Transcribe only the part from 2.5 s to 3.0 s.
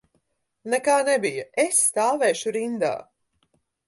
rindā.